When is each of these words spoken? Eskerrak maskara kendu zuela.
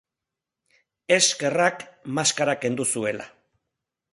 Eskerrak 1.17 1.85
maskara 2.21 2.57
kendu 2.65 2.89
zuela. 2.95 3.29